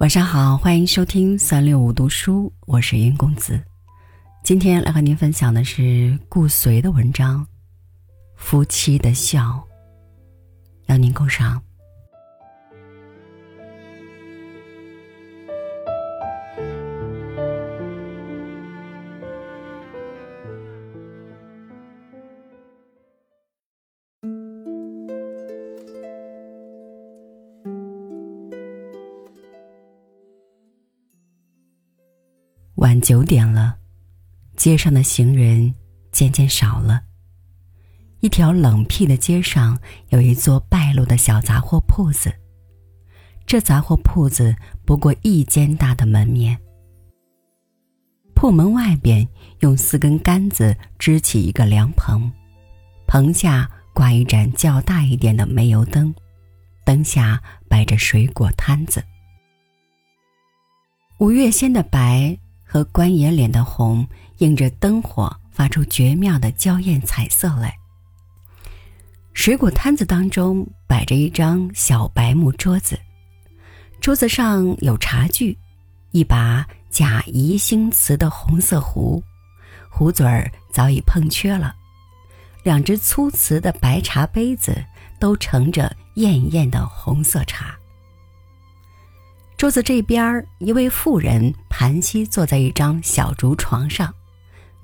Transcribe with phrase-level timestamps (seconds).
[0.00, 3.60] 晚上好，欢迎收听三六五读书，我是云公子。
[4.42, 7.42] 今天来和您分享的是顾随的文章
[8.34, 9.40] 《夫妻的笑》，
[10.86, 11.62] 邀您共赏。
[32.76, 33.76] 晚九点了，
[34.56, 35.74] 街上的行人
[36.12, 37.02] 渐渐少了。
[38.20, 39.78] 一条冷僻的街上
[40.08, 42.32] 有一座败落的小杂货铺子。
[43.44, 44.54] 这杂货铺子
[44.86, 46.56] 不过一间大的门面。
[48.34, 49.28] 铺门外边
[49.58, 52.30] 用四根杆子支起一个凉棚，
[53.06, 56.14] 棚下挂一盏较大一点的煤油灯，
[56.84, 59.04] 灯下摆着水果摊子。
[61.18, 62.38] 五月仙的白。
[62.72, 64.06] 和关爷脸的红
[64.38, 67.76] 映着灯火，发出绝妙的娇艳彩色来。
[69.34, 72.96] 水果摊子当中摆着一张小白木桌子，
[74.00, 75.58] 桌子上有茶具，
[76.12, 79.20] 一把假宜兴瓷的红色壶，
[79.90, 81.74] 壶嘴儿早已碰缺了；
[82.62, 84.84] 两只粗瓷的白茶杯子
[85.18, 87.76] 都盛着艳艳的红色茶。
[89.60, 94.10] 桌子这边，一位妇人盘膝坐在一张小竹床上，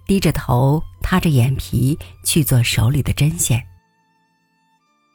[0.05, 3.67] 低着头，塌着眼皮去做手里的针线。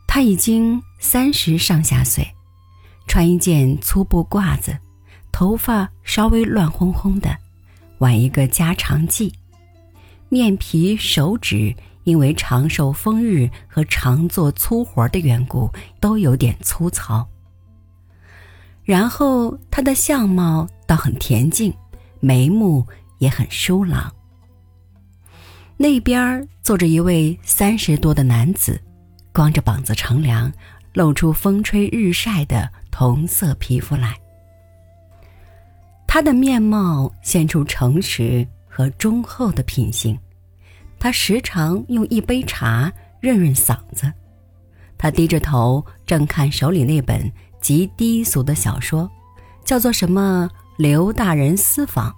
[0.08, 2.28] 她已经三十上下岁，
[3.06, 4.76] 穿一件粗布褂子，
[5.32, 7.30] 头发稍微乱哄哄的，
[8.00, 9.32] 挽一个加长髻，
[10.28, 11.72] 面皮手指
[12.04, 17.24] 因为长受风日和常做粗活的缘故，都有点粗糙。
[18.92, 21.74] 然后他的相貌倒很恬静，
[22.20, 22.86] 眉目
[23.20, 24.14] 也很疏朗。
[25.78, 28.78] 那边坐着一位三十多的男子，
[29.32, 30.52] 光着膀子乘凉，
[30.92, 34.14] 露出风吹日晒的同色皮肤来。
[36.06, 40.20] 他的面貌现出诚实和忠厚的品性。
[41.00, 42.92] 他时常用一杯茶
[43.22, 44.12] 润润嗓子。
[44.98, 47.32] 他低着头，正看手里那本。
[47.62, 49.10] 极低俗的小说，
[49.64, 52.10] 叫做什么《刘大人私访》，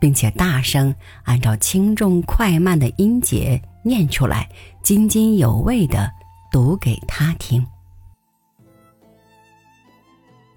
[0.00, 4.48] 并且大声按照轻重快慢的音节念出来，
[4.82, 6.10] 津津有味的
[6.50, 7.64] 读给他听。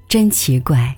[0.07, 0.95] 真奇怪，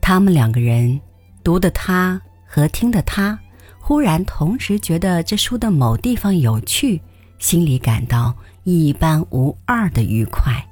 [0.00, 1.00] 他们两个人
[1.42, 3.38] 读的他和听的他，
[3.80, 7.00] 忽然同时觉得这书的某地方有趣，
[7.38, 8.34] 心里感到
[8.64, 10.67] 一般无二的愉快。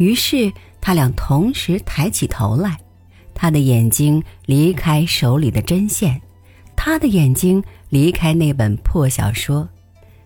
[0.00, 0.50] 于是
[0.80, 2.80] 他俩同时抬起头来，
[3.34, 6.18] 他的眼睛离开手里的针线，
[6.74, 9.68] 他的眼睛离开那本破小说，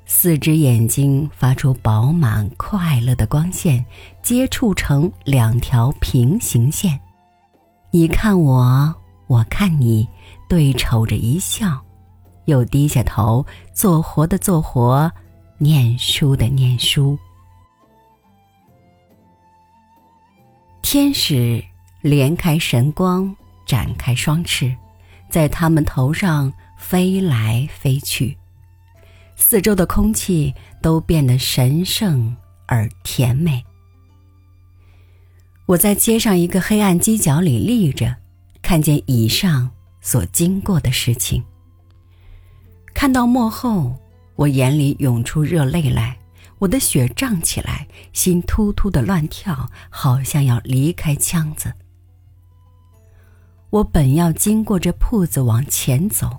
[0.06, 3.84] 四只眼睛发出饱满快乐的光线，
[4.22, 6.96] 接触成两条平行线。
[7.90, 8.94] 你看我，
[9.26, 10.06] 我看你，
[10.48, 11.80] 对瞅着一笑，
[12.44, 15.10] 又低下头做活的做活，
[15.58, 17.18] 念书的念书。
[20.84, 21.64] 天使
[22.02, 23.34] 连开神光，
[23.64, 24.76] 展开双翅，
[25.30, 28.36] 在他们头上飞来飞去，
[29.34, 30.52] 四周的空气
[30.82, 32.36] 都变得神圣
[32.66, 33.64] 而甜美。
[35.64, 38.14] 我在街上一个黑暗犄角里立着，
[38.60, 39.70] 看见以上
[40.02, 41.42] 所经过的事情。
[42.92, 43.96] 看到幕后，
[44.36, 46.14] 我眼里涌出热泪来。
[46.64, 51.74] 我的血胀起来，心突突的乱跳，好像要离开腔子。
[53.68, 56.38] 我本要经过这铺子往前走，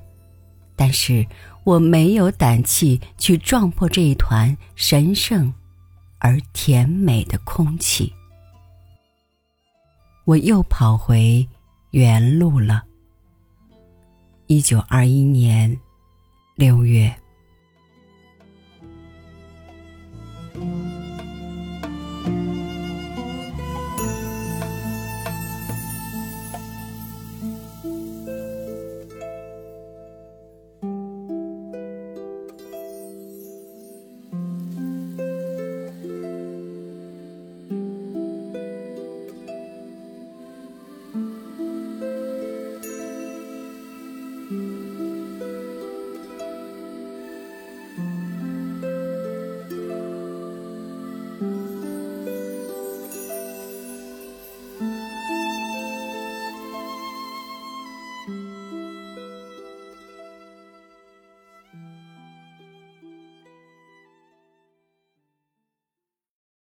[0.75, 1.27] 但是
[1.63, 5.53] 我没有胆气去撞破这一团神圣
[6.17, 8.11] 而甜美的空气。
[10.23, 11.47] 我又跑回
[11.91, 12.83] 原路了。
[14.47, 15.79] 一九二一年
[16.55, 17.15] 六月。